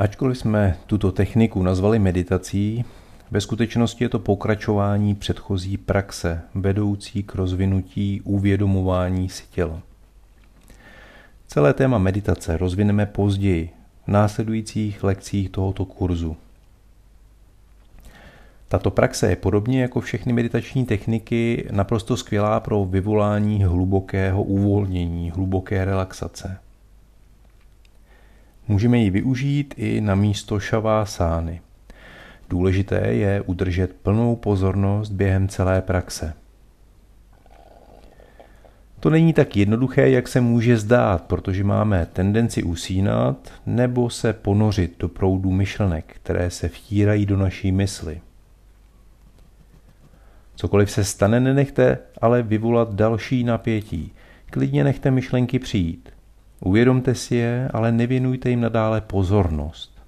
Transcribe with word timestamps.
Ačkoliv 0.00 0.38
jsme 0.38 0.76
tuto 0.86 1.12
techniku 1.12 1.62
nazvali 1.62 1.98
meditací, 1.98 2.84
ve 3.30 3.40
skutečnosti 3.40 4.04
je 4.04 4.08
to 4.08 4.18
pokračování 4.18 5.14
předchozí 5.14 5.76
praxe, 5.76 6.40
vedoucí 6.54 7.22
k 7.22 7.34
rozvinutí 7.34 8.20
uvědomování 8.24 9.28
si 9.28 9.42
těla. 9.50 9.82
Celé 11.46 11.74
téma 11.74 11.98
meditace 11.98 12.56
rozvineme 12.56 13.06
později, 13.06 13.70
v 14.04 14.08
následujících 14.08 15.04
lekcích 15.04 15.50
tohoto 15.50 15.84
kurzu. 15.84 16.36
Tato 18.68 18.90
praxe 18.90 19.30
je 19.30 19.36
podobně 19.36 19.82
jako 19.82 20.00
všechny 20.00 20.32
meditační 20.32 20.84
techniky 20.84 21.68
naprosto 21.70 22.16
skvělá 22.16 22.60
pro 22.60 22.84
vyvolání 22.84 23.64
hlubokého 23.64 24.42
uvolnění, 24.42 25.30
hluboké 25.30 25.84
relaxace. 25.84 26.58
Můžeme 28.70 28.98
ji 28.98 29.10
využít 29.10 29.74
i 29.76 30.00
na 30.00 30.14
místo 30.14 30.60
šavásány. 30.60 31.60
Důležité 32.50 32.98
je 32.98 33.40
udržet 33.40 33.96
plnou 34.02 34.36
pozornost 34.36 35.10
během 35.10 35.48
celé 35.48 35.82
praxe. 35.82 36.34
To 39.00 39.10
není 39.10 39.32
tak 39.32 39.56
jednoduché, 39.56 40.10
jak 40.10 40.28
se 40.28 40.40
může 40.40 40.78
zdát, 40.78 41.22
protože 41.22 41.64
máme 41.64 42.06
tendenci 42.12 42.62
usínat 42.62 43.52
nebo 43.66 44.10
se 44.10 44.32
ponořit 44.32 44.98
do 44.98 45.08
proudu 45.08 45.50
myšlenek, 45.50 46.14
které 46.22 46.50
se 46.50 46.68
vtírají 46.68 47.26
do 47.26 47.36
naší 47.36 47.72
mysli. 47.72 48.20
Cokoliv 50.54 50.90
se 50.90 51.04
stane, 51.04 51.40
nenechte 51.40 51.98
ale 52.20 52.42
vyvolat 52.42 52.94
další 52.94 53.44
napětí. 53.44 54.12
Klidně 54.50 54.84
nechte 54.84 55.10
myšlenky 55.10 55.58
přijít. 55.58 56.09
Uvědomte 56.60 57.14
si 57.14 57.34
je, 57.34 57.68
ale 57.72 57.92
nevěnujte 57.92 58.50
jim 58.50 58.60
nadále 58.60 59.00
pozornost. 59.00 60.00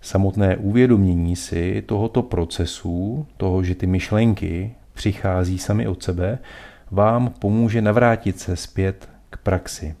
Samotné 0.00 0.56
uvědomění 0.56 1.36
si 1.36 1.82
tohoto 1.86 2.22
procesu, 2.22 3.26
toho, 3.36 3.62
že 3.62 3.74
ty 3.74 3.86
myšlenky 3.86 4.74
přichází 4.94 5.58
sami 5.58 5.86
od 5.86 6.02
sebe, 6.02 6.38
vám 6.90 7.30
pomůže 7.38 7.82
navrátit 7.82 8.40
se 8.40 8.56
zpět 8.56 9.08
k 9.30 9.36
praxi. 9.36 9.94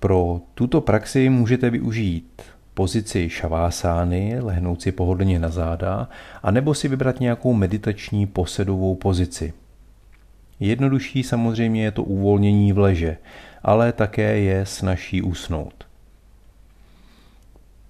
Pro 0.00 0.40
tuto 0.54 0.80
praxi 0.80 1.28
můžete 1.28 1.70
využít 1.70 2.42
pozici 2.74 3.30
šavásány, 3.30 4.40
lehnout 4.40 4.82
si 4.82 4.92
pohodlně 4.92 5.38
na 5.38 5.48
záda, 5.48 6.08
anebo 6.42 6.74
si 6.74 6.88
vybrat 6.88 7.20
nějakou 7.20 7.52
meditační 7.52 8.26
posedovou 8.26 8.94
pozici. 8.94 9.52
Jednodušší 10.64 11.22
samozřejmě 11.22 11.84
je 11.84 11.90
to 11.90 12.02
uvolnění 12.02 12.72
v 12.72 12.78
leže, 12.78 13.16
ale 13.62 13.92
také 13.92 14.38
je 14.38 14.66
snažší 14.66 15.22
usnout. 15.22 15.86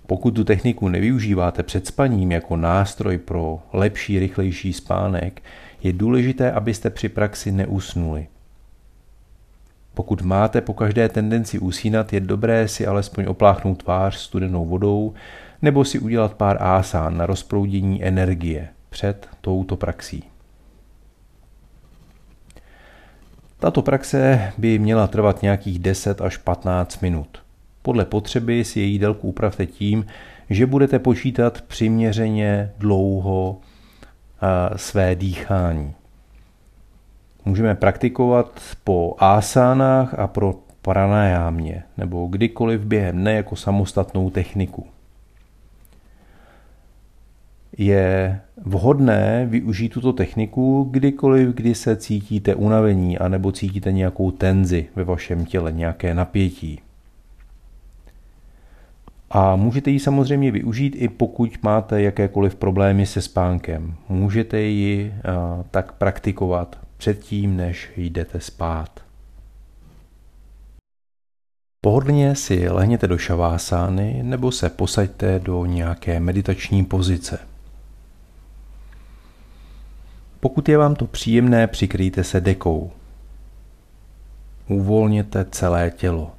Pokud 0.06 0.31
tu 0.31 0.44
techniku 0.44 0.89
nevyužíváte 0.89 1.62
před 1.62 1.86
spaním 1.86 2.33
jako 2.33 2.56
nástroj 2.56 3.19
pro 3.19 3.62
lepší, 3.72 4.19
rychlejší 4.19 4.72
spánek, 4.72 5.42
je 5.83 5.92
důležité, 5.92 6.53
abyste 6.53 6.91
při 6.91 7.08
praxi 7.08 7.53
neusnuli. 7.53 8.27
Pokud 9.94 10.22
máte 10.22 10.61
po 10.61 10.75
každé 10.75 11.09
tendenci 11.09 11.59
usínat, 11.59 12.12
je 12.12 12.20
dobré 12.20 12.69
si 12.69 12.86
alespoň 12.86 13.25
opláchnout 13.25 13.83
tvář 13.83 14.16
studenou 14.16 14.66
vodou 14.66 15.14
nebo 15.62 15.84
si 15.84 15.98
udělat 15.98 16.34
pár 16.34 16.62
ásán 16.62 17.16
na 17.16 17.27
rozproudění 17.27 18.05
energie 18.05 18.69
před 18.91 19.28
touto 19.41 19.77
praxí. 19.77 20.34
Tato 23.65 23.83
praxe 23.83 24.53
by 24.59 24.79
měla 24.79 25.07
trvat 25.07 25.43
nějakých 25.43 25.79
10 25.79 26.20
až 26.20 26.37
15 26.37 27.01
minut. 27.01 27.39
Podle 27.83 28.05
potřeby 28.05 28.65
si 28.65 28.81
její 28.81 28.98
délku 28.98 29.29
upravte 29.29 29.67
tím, 29.67 30.06
že 30.51 30.67
budete 30.67 30.98
počítat 30.98 31.61
přiměřeně 31.62 32.72
dlouho 32.78 33.59
své 34.77 35.15
dýchání. 35.15 35.94
Můžeme 37.44 37.75
praktikovat 37.75 38.61
po 38.84 39.16
asánách 39.19 40.15
a 40.19 40.27
pro 40.27 40.55
pranajámě, 40.83 41.83
nebo 41.97 42.27
kdykoliv 42.27 42.81
během 42.81 43.25
ne 43.25 43.34
jako 43.34 43.56
samostatnou 43.56 44.31
techniku. 44.31 44.87
Je 47.79 48.41
vhodné 48.57 49.47
využít 49.51 49.89
tuto 49.89 50.12
techniku 50.12 50.89
kdykoliv, 50.91 51.49
kdy 51.49 51.75
se 51.75 51.97
cítíte 51.97 52.55
unavení 52.55 53.19
anebo 53.19 53.53
cítíte 53.53 53.93
nějakou 53.93 54.31
tenzi 54.31 54.89
ve 54.97 55.05
vašem 55.05 55.45
těle, 55.45 55.73
nějaké 55.73 56.15
napětí. 56.15 56.81
A 59.31 59.57
můžete 59.57 59.91
ji 59.91 60.01
samozřejmě 60.01 60.51
využít 60.51 60.97
i 60.99 61.09
pokud 61.09 61.62
máte 61.62 62.03
jakékoliv 62.03 62.55
problémy 62.55 63.07
se 63.07 63.21
spánkem. 63.21 63.95
Můžete 64.09 64.61
ji 64.61 65.15
tak 65.71 65.93
praktikovat 65.93 66.79
předtím, 66.97 67.56
než 67.56 67.91
jdete 67.97 68.41
spát. 68.41 69.01
Pohodlně 71.81 72.35
si 72.35 72.69
lehněte 72.69 73.06
do 73.06 73.19
šavásány 73.19 74.21
nebo 74.23 74.53
se 74.53 74.71
posaďte 74.71 75.39
do 75.39 75.67
nějaké 75.67 76.21
meditační 76.21 76.85
pozice. 76.85 77.39
Pokud 80.44 80.69
je 80.69 80.78
vám 80.78 80.94
to 80.94 81.06
příjemné, 81.06 81.66
přikryjte 81.66 82.25
se 82.25 82.41
dekou. 82.41 82.91
Uvolněte 84.69 85.47
celé 85.50 85.91
tělo. 85.91 86.32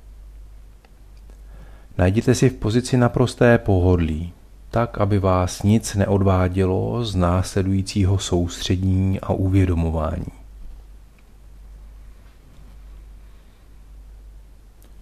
Najděte 1.98 2.36
si 2.36 2.50
v 2.50 2.54
pozici 2.54 2.98
naprosté 2.98 3.58
pohodlí, 3.58 4.34
tak, 4.70 4.98
aby 4.98 5.20
vás 5.20 5.64
nic 5.64 5.96
neodvádělo 5.96 7.06
z 7.06 7.16
následujícího 7.16 8.18
soustředění 8.18 9.20
a 9.20 9.34
uvědomování. 9.34 10.32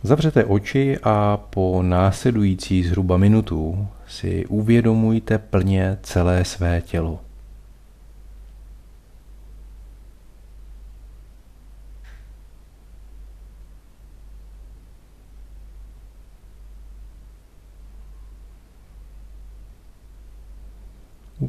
Zavřete 0.03 0.45
oči 0.45 0.97
a 1.03 1.37
po 1.37 1.83
následující 1.83 2.83
zhruba 2.83 3.17
minutu 3.17 3.87
si 4.07 4.45
uvědomujte 4.45 5.37
plně 5.37 5.97
celé 6.03 6.45
své 6.45 6.81
tělo. 6.81 7.19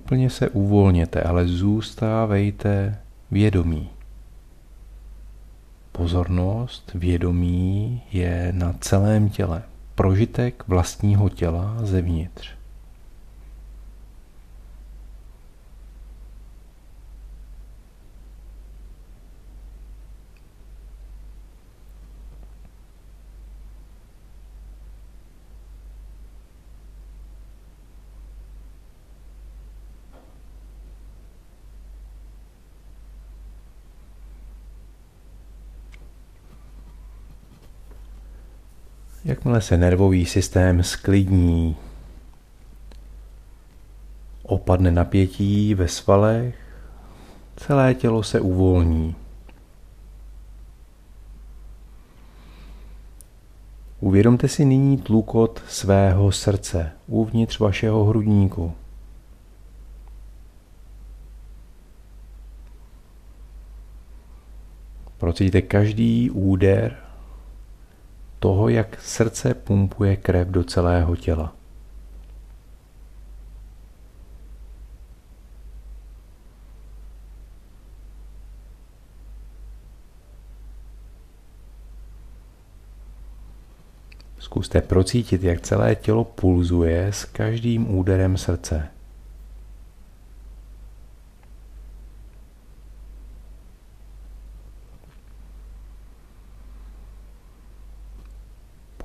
Úplně 0.04 0.30
se 0.30 0.48
uvolněte, 0.48 1.22
ale 1.22 1.46
zůstávejte 1.46 2.98
vědomí. 3.30 3.90
Pozornost, 5.92 6.90
vědomí 6.94 8.02
je 8.12 8.52
na 8.52 8.72
celém 8.80 9.28
těle. 9.28 9.62
Prožitek 9.94 10.64
vlastního 10.68 11.28
těla 11.28 11.76
zevnitř. 11.82 12.50
Jakmile 39.24 39.60
se 39.60 39.76
nervový 39.76 40.26
systém 40.26 40.82
sklidní, 40.82 41.76
opadne 44.42 44.90
napětí 44.90 45.74
ve 45.74 45.88
svalech, 45.88 46.58
celé 47.56 47.94
tělo 47.94 48.22
se 48.22 48.40
uvolní. 48.40 49.16
Uvědomte 54.00 54.48
si 54.48 54.64
nyní 54.64 54.98
tlukot 54.98 55.62
svého 55.68 56.32
srdce 56.32 56.92
uvnitř 57.06 57.58
vašeho 57.58 58.04
hrudníku. 58.04 58.74
Procítíte 65.18 65.62
každý 65.62 66.30
úder 66.30 67.03
toho, 68.44 68.68
jak 68.68 69.00
srdce 69.00 69.54
pumpuje 69.54 70.16
krev 70.16 70.48
do 70.48 70.64
celého 70.64 71.16
těla. 71.16 71.52
Zkuste 84.38 84.80
procítit, 84.80 85.42
jak 85.42 85.60
celé 85.60 85.94
tělo 85.94 86.24
pulzuje 86.24 87.06
s 87.06 87.24
každým 87.24 87.96
úderem 87.98 88.36
srdce. 88.36 88.88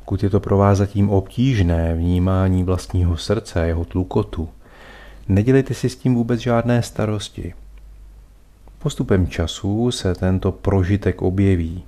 Pokud 0.09 0.23
je 0.23 0.29
to 0.29 0.39
pro 0.39 0.57
vás 0.57 0.77
zatím 0.77 1.09
obtížné 1.09 1.95
vnímání 1.95 2.63
vlastního 2.63 3.17
srdce 3.17 3.67
jeho 3.67 3.85
tlukotu, 3.85 4.49
nedělejte 5.27 5.73
si 5.73 5.89
s 5.89 5.95
tím 5.95 6.15
vůbec 6.15 6.39
žádné 6.39 6.83
starosti. 6.83 7.53
Postupem 8.79 9.27
času 9.27 9.91
se 9.91 10.15
tento 10.15 10.51
prožitek 10.51 11.21
objeví. 11.21 11.83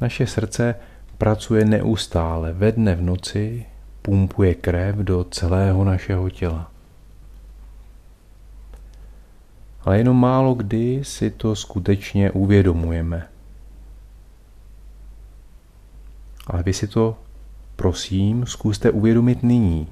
Naše 0.00 0.26
srdce 0.26 0.74
pracuje 1.18 1.64
neustále, 1.64 2.52
ve 2.52 2.72
dne 2.72 2.94
v 2.94 3.02
noci, 3.02 3.66
pumpuje 4.02 4.54
krev 4.54 4.96
do 4.96 5.24
celého 5.24 5.84
našeho 5.84 6.30
těla. 6.30 6.70
Ale 9.80 9.98
jenom 9.98 10.20
málo 10.20 10.54
kdy 10.54 11.00
si 11.04 11.30
to 11.30 11.56
skutečně 11.56 12.30
uvědomujeme. 12.30 13.28
Ale 16.46 16.52
vy 16.64 16.72
si 16.72 16.88
to, 16.88 17.16
prosím, 17.76 18.46
zkuste 18.46 18.90
uvědomit 18.90 19.42
nyní. 19.42 19.88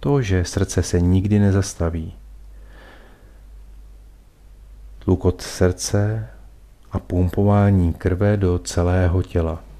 To, 0.00 0.22
že 0.22 0.44
srdce 0.44 0.82
se 0.82 1.00
nikdy 1.00 1.38
nezastaví. 1.38 2.12
Tlukot 4.98 5.40
srdce 5.40 6.28
a 6.92 6.98
pumpování 6.98 7.92
krve 7.92 8.36
do 8.36 8.58
celého 8.58 9.22
těla. 9.22 9.71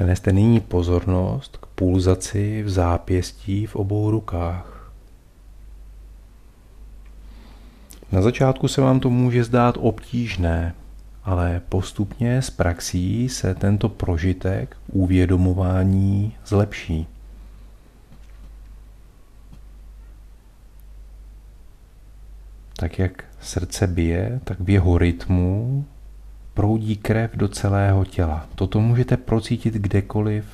Přeneste 0.00 0.32
nyní 0.32 0.60
pozornost 0.60 1.56
k 1.56 1.66
pulzaci 1.66 2.62
v 2.62 2.70
zápěstí 2.70 3.66
v 3.66 3.76
obou 3.76 4.10
rukách. 4.10 4.92
Na 8.12 8.22
začátku 8.22 8.68
se 8.68 8.80
vám 8.80 9.00
to 9.00 9.10
může 9.10 9.44
zdát 9.44 9.78
obtížné, 9.80 10.74
ale 11.24 11.60
postupně 11.68 12.42
s 12.42 12.50
praxí 12.50 13.28
se 13.28 13.54
tento 13.54 13.88
prožitek 13.88 14.76
uvědomování 14.92 16.36
zlepší. 16.46 17.06
Tak 22.76 22.98
jak 22.98 23.24
srdce 23.40 23.86
bije, 23.86 24.40
tak 24.44 24.60
v 24.60 24.70
jeho 24.70 24.98
rytmu 24.98 25.84
proudí 26.60 26.96
krev 26.96 27.36
do 27.36 27.48
celého 27.48 28.04
těla. 28.04 28.46
Toto 28.54 28.80
můžete 28.80 29.16
procítit 29.16 29.74
kdekoliv 29.74 30.44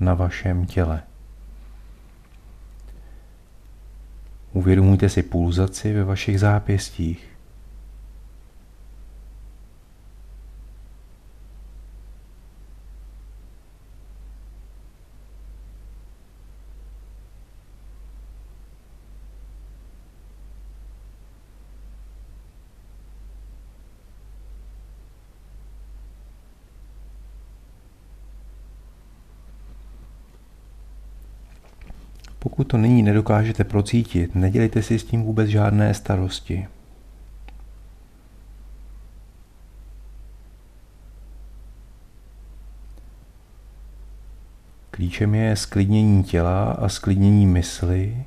na 0.00 0.14
vašem 0.14 0.66
těle. 0.66 1.02
Uvědomujte 4.52 5.08
si 5.08 5.22
pulzaci 5.22 5.92
ve 5.92 6.04
vašich 6.04 6.40
zápěstích. 6.40 7.30
Pokud 32.40 32.59
to 32.70 32.76
nyní 32.76 33.02
nedokážete 33.02 33.64
procítit, 33.64 34.34
nedělejte 34.34 34.82
si 34.82 34.98
s 34.98 35.04
tím 35.04 35.22
vůbec 35.22 35.48
žádné 35.48 35.94
starosti. 35.94 36.68
Klíčem 44.90 45.34
je 45.34 45.56
sklidnění 45.56 46.24
těla 46.24 46.72
a 46.72 46.88
sklidnění 46.88 47.46
mysli 47.46 48.24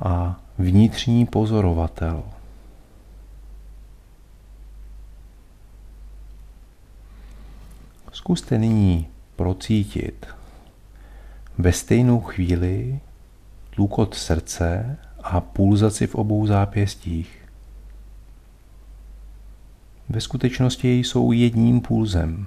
a 0.00 0.40
vnitřní 0.58 1.26
pozorovatel. 1.26 2.22
Zkuste 8.12 8.58
nyní 8.58 9.06
procítit 9.36 10.26
ve 11.58 11.72
stejnou 11.72 12.20
chvíli 12.20 13.00
tlukot 13.70 14.14
srdce 14.14 14.96
a 15.22 15.40
pulzaci 15.40 16.06
v 16.06 16.14
obou 16.14 16.46
zápěstích. 16.46 17.38
Ve 20.08 20.20
skutečnosti 20.20 20.98
jsou 20.98 21.32
jedním 21.32 21.80
pulzem. 21.80 22.46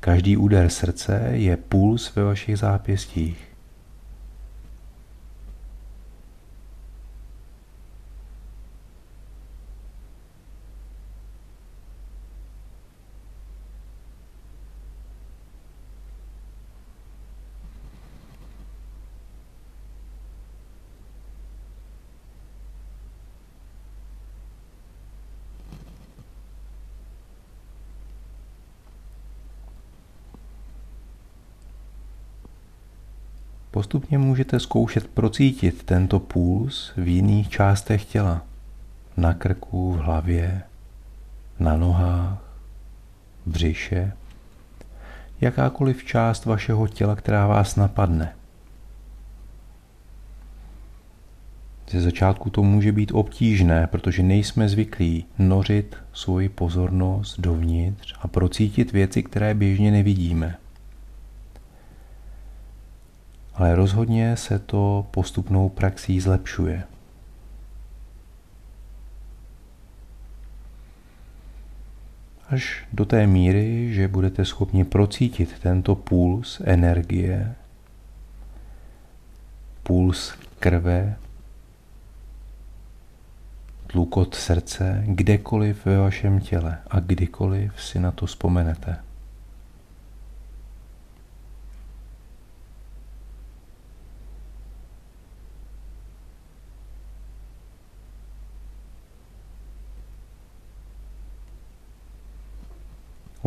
Každý 0.00 0.36
úder 0.36 0.68
srdce 0.68 1.30
je 1.32 1.56
puls 1.56 2.14
ve 2.14 2.24
vašich 2.24 2.58
zápěstích. 2.58 3.53
Postupně 33.74 34.18
můžete 34.18 34.60
zkoušet 34.60 35.06
procítit 35.06 35.82
tento 35.82 36.20
puls 36.20 36.92
v 36.96 37.08
jiných 37.08 37.48
částech 37.48 38.04
těla. 38.04 38.42
Na 39.16 39.34
krku, 39.34 39.92
v 39.92 39.96
hlavě, 39.96 40.62
na 41.58 41.76
nohách, 41.76 42.38
v 43.46 43.50
břiše. 43.50 44.12
Jakákoliv 45.40 46.04
část 46.04 46.44
vašeho 46.44 46.88
těla, 46.88 47.16
která 47.16 47.46
vás 47.46 47.76
napadne. 47.76 48.34
Ze 51.90 52.00
začátku 52.00 52.50
to 52.50 52.62
může 52.62 52.92
být 52.92 53.12
obtížné, 53.14 53.86
protože 53.86 54.22
nejsme 54.22 54.68
zvyklí 54.68 55.24
nořit 55.38 55.96
svoji 56.12 56.48
pozornost 56.48 57.40
dovnitř 57.40 58.14
a 58.20 58.28
procítit 58.28 58.92
věci, 58.92 59.22
které 59.22 59.54
běžně 59.54 59.90
nevidíme 59.90 60.56
ale 63.54 63.74
rozhodně 63.74 64.36
se 64.36 64.58
to 64.58 65.06
postupnou 65.10 65.68
praxí 65.68 66.20
zlepšuje. 66.20 66.82
Až 72.48 72.86
do 72.92 73.04
té 73.04 73.26
míry, 73.26 73.94
že 73.94 74.08
budete 74.08 74.44
schopni 74.44 74.84
procítit 74.84 75.58
tento 75.62 75.94
puls 75.94 76.62
energie, 76.64 77.54
puls 79.82 80.34
krve, 80.58 81.16
tlukot 83.86 84.34
srdce, 84.34 85.04
kdekoliv 85.06 85.86
ve 85.86 85.98
vašem 85.98 86.40
těle 86.40 86.78
a 86.90 87.00
kdykoliv 87.00 87.82
si 87.82 88.00
na 88.00 88.10
to 88.10 88.26
vzpomenete. 88.26 89.03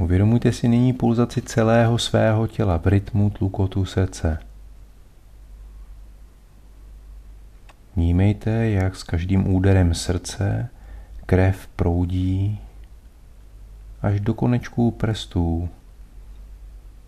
Uvědomujte 0.08 0.52
si 0.52 0.68
nyní 0.68 0.94
pulzaci 0.94 1.42
celého 1.42 1.98
svého 1.98 2.48
těla 2.48 2.78
v 2.78 2.88
rytmu 2.88 3.30
tlukotu 3.30 3.86
srdce. 3.86 4.40
Vnímejte, 7.96 8.70
jak 8.70 8.96
s 8.96 9.04
každým 9.04 9.54
úderem 9.56 9.94
srdce 9.94 10.70
krev 11.26 11.68
proudí 11.68 12.60
až 14.02 14.20
do 14.20 14.34
konečků 14.34 14.92
prstů, 14.92 15.70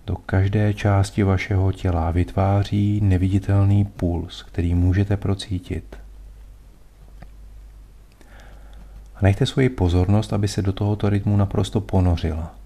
do 0.08 0.16
každé 0.16 0.74
části 0.74 1.24
vašeho 1.24 1.72
těla 1.72 2.12
vytváří 2.12 3.02
neviditelný 3.02 3.86
puls, 3.86 4.44
který 4.44 4.76
můžete 4.76 5.18
procítit. 5.18 5.98
A 9.16 9.20
nechte 9.22 9.46
svoji 9.46 9.70
pozornost, 9.70 10.34
aby 10.34 10.48
se 10.48 10.62
do 10.62 10.74
tohoto 10.74 11.10
rytmu 11.10 11.38
naprosto 11.38 11.82
ponořila. 11.82 12.59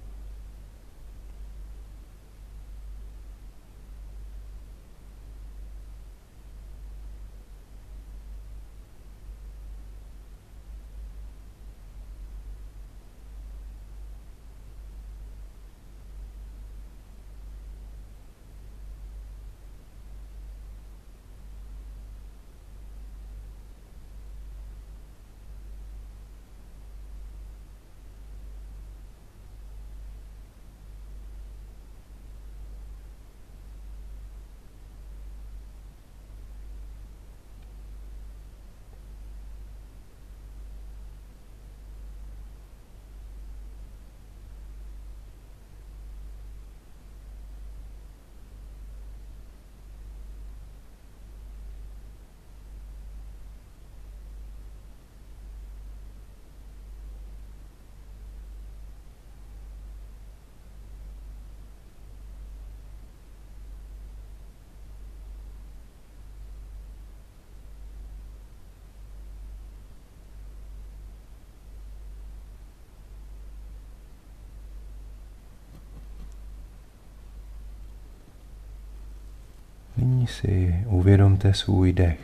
Nyní 80.03 80.27
si 80.27 80.83
uvědomte 80.88 81.53
svůj 81.53 81.93
dech. 81.93 82.19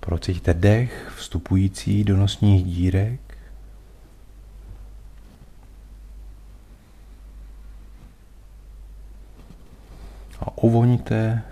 Procítíte 0.00 0.54
dech 0.54 1.12
vstupující 1.16 2.04
do 2.04 2.16
nosních 2.16 2.64
dírek. 2.64 3.38
A 10.40 10.58
uvolníte 10.58 11.42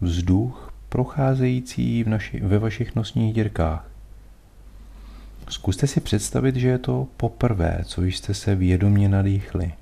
vzduch 0.00 0.72
procházející 0.88 2.04
v 2.04 2.08
naši, 2.08 2.40
ve 2.40 2.58
vašich 2.58 2.94
nosních 2.94 3.34
dírkách. 3.34 3.90
Zkuste 5.48 5.86
si 5.86 6.00
představit, 6.00 6.56
že 6.56 6.68
je 6.68 6.78
to 6.78 7.06
poprvé, 7.16 7.80
co 7.84 8.04
jste 8.04 8.34
se 8.34 8.54
vědomě 8.54 9.08
nadýchli. 9.08 9.72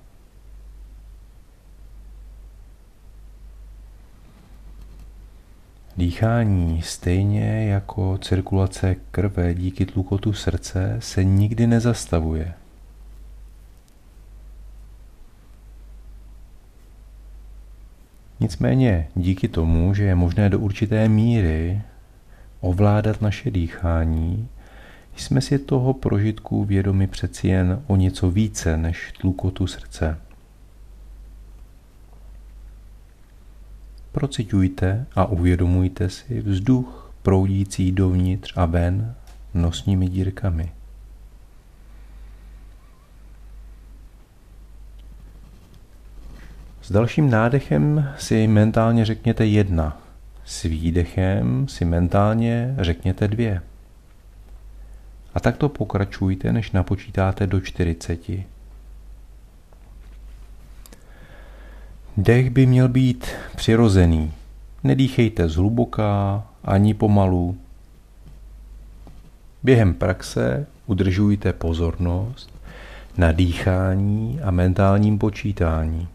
Dýchání, 5.98 6.82
stejně 6.82 7.68
jako 7.68 8.18
cirkulace 8.18 8.96
krve 9.10 9.54
díky 9.54 9.86
tlukotu 9.86 10.32
srdce, 10.32 10.96
se 10.98 11.24
nikdy 11.24 11.66
nezastavuje. 11.66 12.54
Nicméně 18.40 19.08
díky 19.14 19.48
tomu, 19.48 19.94
že 19.94 20.04
je 20.04 20.14
možné 20.14 20.50
do 20.50 20.58
určité 20.58 21.08
míry 21.08 21.82
ovládat 22.60 23.20
naše 23.20 23.50
dýchání, 23.50 24.48
jsme 25.16 25.40
si 25.40 25.58
toho 25.58 25.94
prožitku 25.94 26.64
vědomi 26.64 27.06
přeci 27.06 27.48
jen 27.48 27.82
o 27.86 27.96
něco 27.96 28.30
více 28.30 28.76
než 28.76 29.12
tlukotu 29.20 29.66
srdce. 29.66 30.18
Procitujte 34.16 35.06
a 35.16 35.24
uvědomujte 35.24 36.08
si 36.08 36.40
vzduch 36.40 37.12
proudící 37.22 37.92
dovnitř 37.92 38.52
a 38.56 38.66
ven 38.66 39.14
nosními 39.54 40.08
dírkami. 40.08 40.72
S 46.82 46.92
dalším 46.92 47.30
nádechem 47.30 48.08
si 48.18 48.46
mentálně 48.46 49.04
řekněte 49.04 49.46
jedna. 49.46 50.00
S 50.44 50.62
výdechem 50.62 51.68
si 51.68 51.84
mentálně 51.84 52.74
řekněte 52.78 53.28
dvě. 53.28 53.62
A 55.34 55.40
takto 55.40 55.68
pokračujte, 55.68 56.52
než 56.52 56.72
napočítáte 56.72 57.46
do 57.46 57.60
40. 57.60 58.20
Dech 62.18 62.50
by 62.50 62.66
měl 62.66 62.88
být 62.88 63.26
přirozený. 63.56 64.32
Nedýchejte 64.84 65.48
zhluboka 65.48 66.42
ani 66.64 66.94
pomalu. 66.94 67.56
Během 69.62 69.94
praxe 69.94 70.66
udržujte 70.86 71.52
pozornost 71.52 72.50
na 73.18 73.32
dýchání 73.32 74.40
a 74.42 74.50
mentálním 74.50 75.18
počítání. 75.18 76.08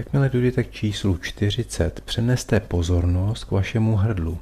Jakmile 0.00 0.28
dojdete 0.28 0.64
k 0.64 0.70
číslu 0.70 1.16
40, 1.16 2.00
přeneste 2.00 2.60
pozornost 2.60 3.44
k 3.44 3.50
vašemu 3.50 3.96
hrdlu. 3.96 4.38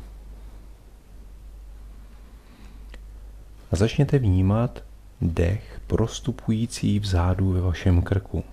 A 3.73 3.77
začněte 3.77 4.19
vnímat 4.19 4.83
dech 5.21 5.81
prostupující 5.87 6.99
vzadu 6.99 7.53
ve 7.53 7.61
vašem 7.61 8.03
krku. 8.03 8.45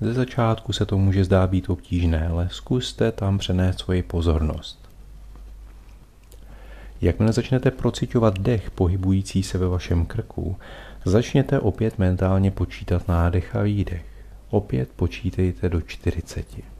Ze 0.00 0.14
začátku 0.14 0.72
se 0.72 0.86
to 0.86 0.98
může 0.98 1.24
zdát 1.24 1.50
být 1.50 1.70
obtížné, 1.70 2.28
ale 2.28 2.48
zkuste 2.50 3.12
tam 3.12 3.38
přenést 3.38 3.78
svoji 3.78 4.02
pozornost. 4.02 4.88
Jakmile 7.00 7.32
začnete 7.32 7.70
procitovat 7.70 8.38
dech 8.38 8.70
pohybující 8.70 9.42
se 9.42 9.58
ve 9.58 9.68
vašem 9.68 10.06
krku, 10.06 10.56
začněte 11.04 11.60
opět 11.60 11.98
mentálně 11.98 12.50
počítat 12.50 13.08
nádech 13.08 13.56
a 13.56 13.62
výdech. 13.62 14.09
Opět 14.50 14.88
počítejte 14.96 15.68
do 15.68 15.80
40. 15.80 16.79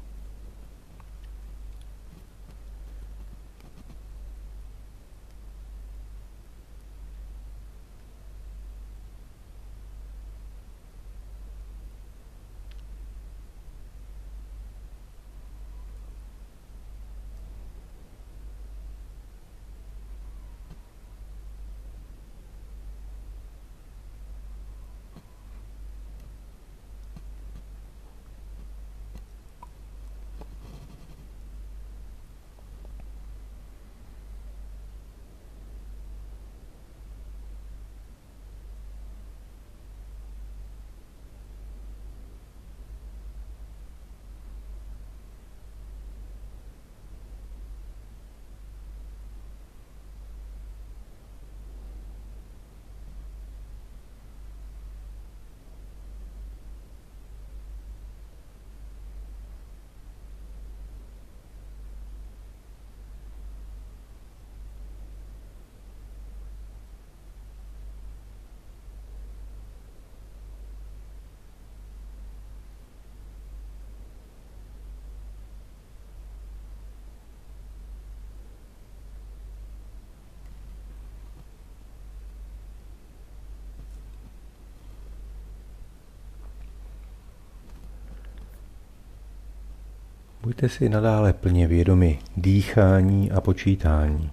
Buďte 90.42 90.68
si 90.68 90.88
nadále 90.88 91.32
plně 91.32 91.66
vědomi 91.66 92.18
dýchání 92.37 93.30
a 93.30 93.40
počítání. 93.40 94.30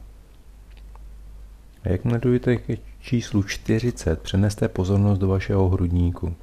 A 1.84 1.90
jakmile 1.90 2.20
dojde 2.20 2.58
k 2.58 2.80
číslu 3.00 3.44
40, 3.44 4.22
přeneste 4.22 4.68
pozornost 4.68 5.20
do 5.20 5.28
vašeho 5.28 5.70
hrudníku. 5.70 6.36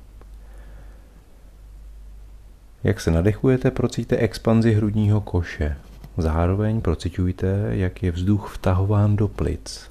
Jak 2.85 3.01
se 3.01 3.11
nadechujete, 3.11 3.71
procíte 3.71 4.17
expanzi 4.17 4.73
hrudního 4.73 5.21
koše. 5.21 5.77
Zároveň 6.17 6.81
procitujte, 6.81 7.67
jak 7.71 8.03
je 8.03 8.11
vzduch 8.11 8.55
vtahován 8.55 9.17
do 9.17 9.29
plic. 9.29 9.91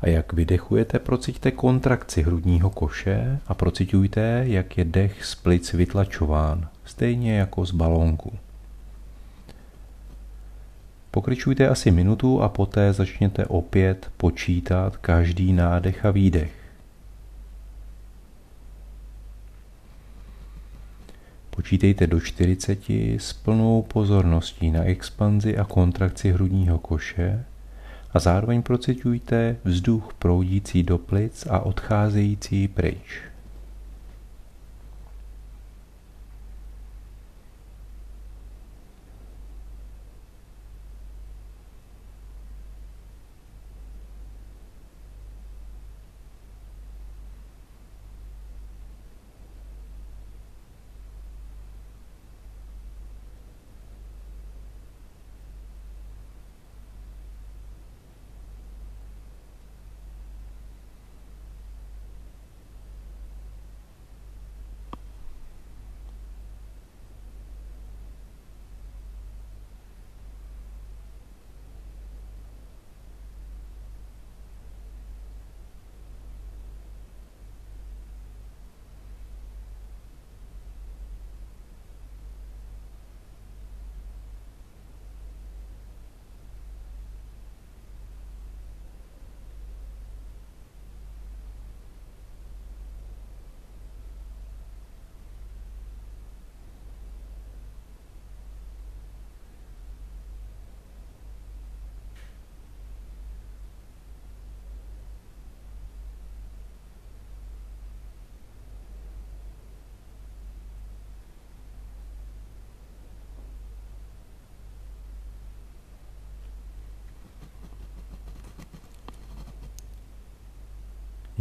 A 0.00 0.08
jak 0.08 0.32
vydechujete, 0.32 0.98
procítíte 0.98 1.50
kontrakci 1.50 2.22
hrudního 2.22 2.70
koše 2.70 3.38
a 3.46 3.54
procitujte, 3.54 4.44
jak 4.46 4.78
je 4.78 4.84
dech 4.84 5.24
z 5.24 5.34
plic 5.34 5.72
vytlačován, 5.72 6.68
stejně 6.84 7.38
jako 7.38 7.66
z 7.66 7.70
balónku. 7.70 8.32
Pokračujte 11.12 11.68
asi 11.68 11.90
minutu 11.90 12.42
a 12.42 12.48
poté 12.48 12.92
začněte 12.92 13.46
opět 13.46 14.10
počítat 14.16 14.96
každý 14.96 15.52
nádech 15.52 16.04
a 16.04 16.10
výdech. 16.10 16.52
Počítejte 21.50 22.06
do 22.06 22.20
40 22.20 22.90
s 23.18 23.32
plnou 23.32 23.82
pozorností 23.82 24.70
na 24.70 24.84
expanzi 24.84 25.58
a 25.58 25.64
kontrakci 25.64 26.32
hrudního 26.32 26.78
koše 26.78 27.44
a 28.14 28.18
zároveň 28.18 28.62
procitujte 28.62 29.56
vzduch 29.64 30.12
proudící 30.18 30.82
do 30.82 30.98
plic 30.98 31.46
a 31.50 31.58
odcházející 31.58 32.68
pryč. 32.68 33.31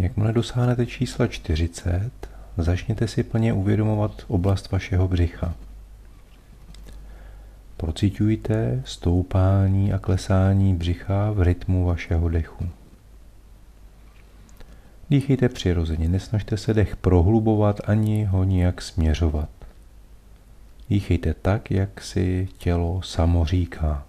Jakmile 0.02 0.34
dosáhnete 0.34 0.86
čísla 0.86 1.28
40, 1.28 2.12
začněte 2.58 3.08
si 3.08 3.24
plně 3.24 3.54
uvědomovat 3.54 4.26
oblast 4.28 4.72
vašeho 4.72 5.08
břicha. 5.08 5.54
Procítujte 7.78 8.82
stoupání 8.86 9.94
a 9.94 10.00
klesání 10.00 10.74
břicha 10.76 11.32
v 11.32 11.42
rytmu 11.42 11.86
vašeho 11.86 12.30
dechu. 12.30 12.70
Dýchejte 15.10 15.50
přirozeně, 15.50 16.10
nesnažte 16.10 16.58
se 16.58 16.74
dech 16.74 16.96
prohlubovat 16.96 17.82
ani 17.86 18.24
ho 18.24 18.44
nijak 18.44 18.82
směřovat. 18.82 19.50
Dýchejte 20.90 21.34
tak, 21.34 21.72
jak 21.72 22.02
si 22.02 22.48
tělo 22.58 23.02
samo 23.02 23.46
říká. 23.46 24.06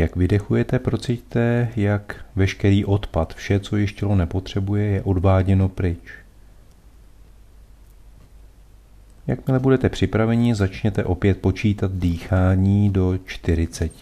Jak 0.00 0.16
vydechujete, 0.16 0.78
procítíte, 0.78 1.68
jak 1.76 2.24
veškerý 2.36 2.84
odpad, 2.84 3.34
vše, 3.34 3.60
co 3.60 3.76
již 3.76 3.92
tělo 3.92 4.14
nepotřebuje, 4.14 4.84
je 4.84 5.02
odváděno 5.02 5.68
pryč. 5.68 5.98
Jakmile 9.26 9.58
budete 9.58 9.88
připraveni, 9.88 10.54
začněte 10.54 11.04
opět 11.04 11.40
počítat 11.40 11.92
dýchání 11.94 12.90
do 12.90 13.18
40. 13.26 13.92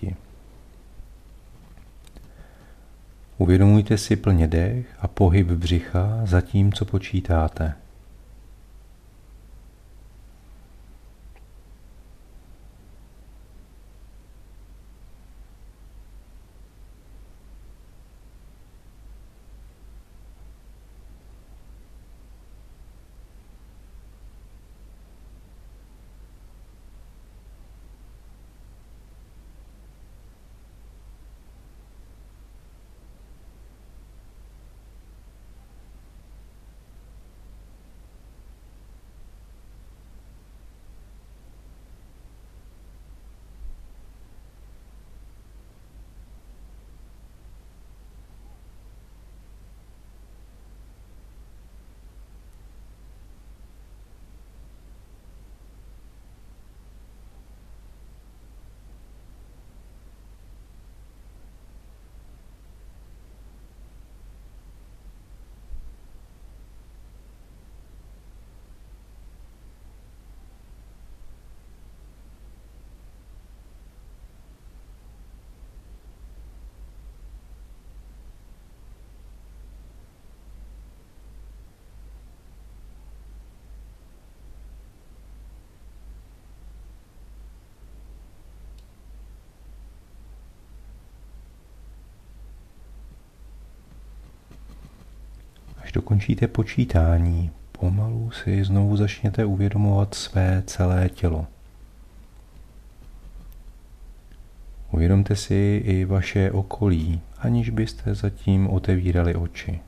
Uvědomujte 3.38 3.98
si 3.98 4.16
plně 4.16 4.46
dech 4.46 4.87
a 4.98 5.08
pohyb 5.08 5.46
břicha 5.46 6.20
za 6.24 6.40
tím, 6.40 6.72
co 6.72 6.84
počítáte. 6.84 7.74
Až 95.88 95.92
dokončíte 95.92 96.48
počítání, 96.48 97.51
pomalu 97.72 98.31
si 98.31 98.64
znovu 98.64 98.96
začněte 98.96 99.44
uvědomovat 99.44 100.14
své 100.14 100.62
celé 100.66 101.09
tělo. 101.09 101.46
Uvědomte 104.92 105.37
si 105.37 105.83
i 105.85 106.05
vaše 106.05 106.51
okolí, 106.53 107.20
aniž 107.38 107.70
byste 107.70 108.14
zatím 108.14 108.70
otevírali 108.70 109.35
oči. 109.35 109.81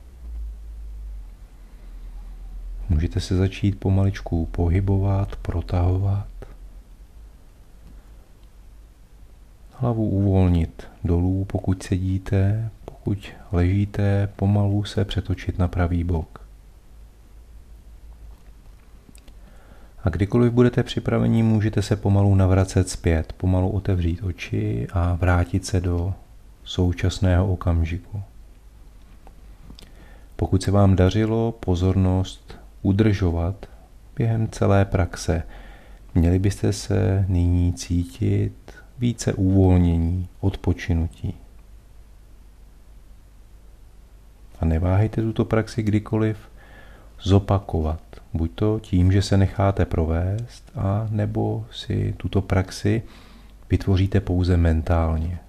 Můžete 2.89 3.19
se 3.19 3.35
začít 3.35 3.79
pomaličku 3.79 4.45
pohybovat, 4.45 5.35
protahovat. 5.35 6.27
Hlavu 9.73 10.09
uvolnit 10.09 10.87
dolů, 11.03 11.45
pokud 11.45 11.83
sedíte, 11.83 12.69
pokud 13.03 13.33
ležíte, 13.51 14.29
pomalu 14.35 14.83
se 14.83 15.05
přetočit 15.05 15.59
na 15.59 15.67
pravý 15.67 16.03
bok. 16.03 16.41
A 20.03 20.09
kdykoliv 20.09 20.53
budete 20.53 20.83
připraveni, 20.83 21.43
můžete 21.43 21.81
se 21.81 21.95
pomalu 21.95 22.35
navracet 22.35 22.89
zpět, 22.89 23.33
pomalu 23.33 23.69
otevřít 23.69 24.23
oči 24.23 24.87
a 24.93 25.13
vrátit 25.13 25.65
se 25.65 25.81
do 25.81 26.13
současného 26.63 27.53
okamžiku. 27.53 28.21
Pokud 30.35 30.63
se 30.63 30.71
vám 30.71 30.95
dařilo 30.95 31.51
pozornost 31.51 32.59
udržovat 32.81 33.65
během 34.15 34.47
celé 34.47 34.85
praxe, 34.85 35.43
měli 36.15 36.39
byste 36.39 36.73
se 36.73 37.25
nyní 37.27 37.73
cítit 37.73 38.53
více 38.99 39.33
uvolnění, 39.33 40.27
odpočinutí. 40.39 41.40
A 44.61 44.65
neváhejte 44.65 45.21
tuto 45.21 45.45
praxi 45.45 45.83
kdykoliv 45.83 46.37
zopakovat. 47.21 47.99
Buď 48.33 48.51
to 48.55 48.79
tím, 48.79 49.11
že 49.11 49.21
se 49.21 49.37
necháte 49.37 49.85
provést, 49.85 50.71
a 50.75 51.07
nebo 51.09 51.65
si 51.71 52.13
tuto 52.17 52.41
praxi 52.41 53.03
vytvoříte 53.69 54.19
pouze 54.19 54.57
mentálně. 54.57 55.39